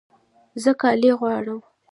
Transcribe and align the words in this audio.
زه 0.63 0.71
کالي 0.81 1.11
غواړم 1.19 1.59